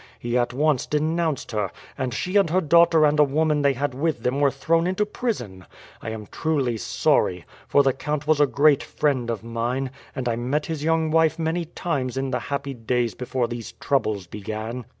[0.17, 3.93] He at once denounced her, and she and her daughter and a woman they had
[3.93, 5.63] with them were thrown into prison.
[6.01, 10.37] I am truly sorry, for the count was a great friend of mine, and I
[10.37, 14.85] met his young wife many times in the happy days before these troubles began."